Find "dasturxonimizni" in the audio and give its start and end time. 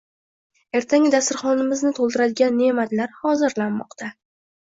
1.15-1.91